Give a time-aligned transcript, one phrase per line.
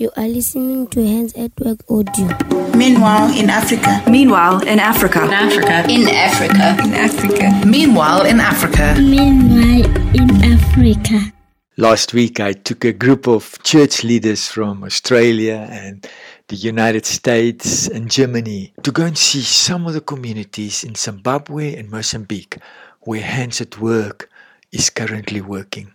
[0.00, 2.28] You are listening to Hands at Work Audio.
[2.74, 4.02] Meanwhile, in Africa.
[4.08, 5.24] Meanwhile, in Africa.
[5.24, 5.84] In Africa.
[5.92, 6.76] In Africa.
[6.82, 7.66] In Africa.
[7.66, 8.94] Meanwhile, in Africa.
[8.98, 9.84] Meanwhile,
[10.14, 11.34] in Africa.
[11.76, 16.08] Last week, I took a group of church leaders from Australia and
[16.48, 21.76] the United States and Germany to go and see some of the communities in Zimbabwe
[21.76, 22.56] and Mozambique
[23.00, 24.30] where Hands at Work
[24.72, 25.92] is currently working.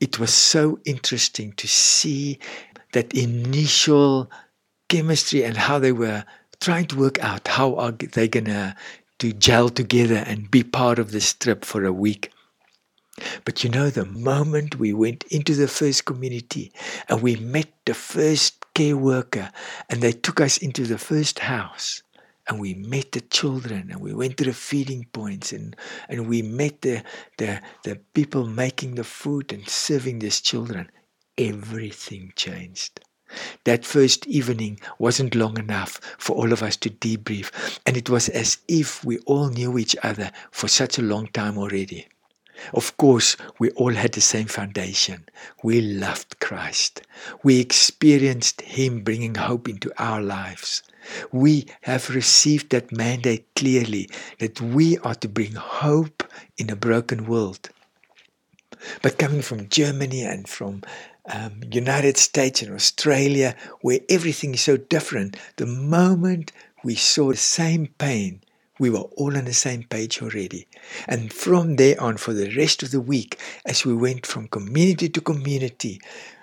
[0.00, 2.38] It was so interesting to see
[2.92, 4.30] that initial
[4.88, 6.24] chemistry and how they were
[6.60, 8.74] trying to work out how are they gonna
[9.18, 12.30] to gel together and be part of this trip for a week.
[13.44, 16.72] But you know, the moment we went into the first community
[17.08, 19.50] and we met the first care worker
[19.88, 22.02] and they took us into the first house
[22.48, 25.74] and we met the children and we went to the feeding points and,
[26.08, 27.02] and we met the,
[27.38, 30.88] the, the people making the food and serving these children,
[31.38, 33.00] everything changed.
[33.64, 38.28] That first evening wasn't long enough for all of us to debrief, and it was
[38.30, 42.08] as if we all knew each other for such a long time already.
[42.72, 45.28] Of course, we all had the same foundation.
[45.62, 47.02] We loved Christ.
[47.42, 50.82] We experienced Him bringing hope into our lives.
[51.30, 56.24] We have received that mandate clearly that we are to bring hope
[56.56, 57.70] in a broken world.
[59.02, 60.82] But coming from Germany and from
[61.28, 66.52] um, United States and Australia, where everything is so different, the moment
[66.84, 68.40] we saw the same pain,
[68.78, 70.66] we were all on the same page already.
[71.06, 75.08] And from there on, for the rest of the week, as we went from community
[75.08, 76.00] to community,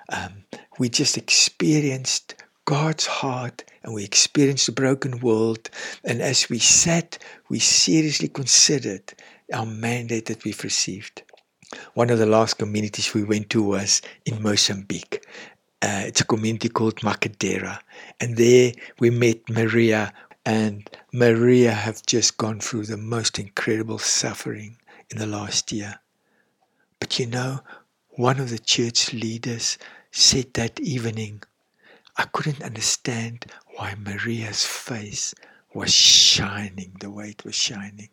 [0.09, 0.43] um,
[0.77, 5.69] we just experienced God's heart and we experienced the broken world.
[6.03, 7.17] And as we sat,
[7.49, 9.13] we seriously considered
[9.53, 11.23] our mandate that we've received.
[11.93, 15.25] One of the last communities we went to was in Mozambique.
[15.81, 17.79] Uh, it's a community called Macadera.
[18.19, 20.13] And there we met Maria,
[20.45, 24.77] and Maria have just gone through the most incredible suffering
[25.09, 25.99] in the last year.
[26.99, 27.61] But you know,
[28.11, 29.77] one of the church leaders
[30.11, 31.43] said that evening,
[32.17, 35.33] I couldn't understand why Maria's face
[35.73, 38.09] was shining the way it was shining.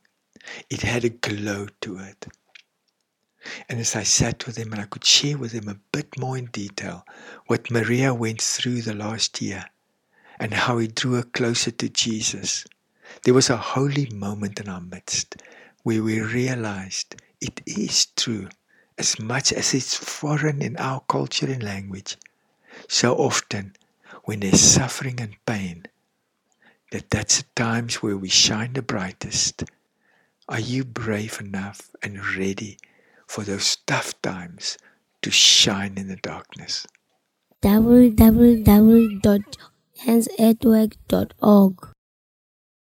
[0.69, 2.27] It had a glow to it.
[3.73, 6.37] And as I sat with him and I could share with him a bit more
[6.37, 7.07] in detail
[7.47, 9.65] what Maria went through the last year
[10.39, 12.67] and how he drew her closer to Jesus,
[13.23, 15.37] there was a holy moment in our midst
[15.85, 18.51] where we realized it is true,
[18.99, 22.19] as much as it's foreign in our culture and language.
[22.91, 23.75] So often,
[24.25, 25.87] when there's suffering and pain,
[26.91, 29.65] that that's the times where we shine the brightest.
[30.47, 32.77] Are you brave enough and ready
[33.33, 34.77] for those tough times
[35.23, 36.87] to shine in the darkness?